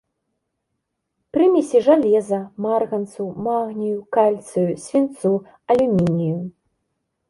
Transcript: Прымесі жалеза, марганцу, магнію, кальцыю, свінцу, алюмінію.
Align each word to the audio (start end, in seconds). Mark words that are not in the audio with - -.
Прымесі 1.35 1.77
жалеза, 1.89 2.41
марганцу, 2.67 3.23
магнію, 3.51 3.99
кальцыю, 4.19 4.69
свінцу, 4.89 5.31
алюмінію. 5.75 6.37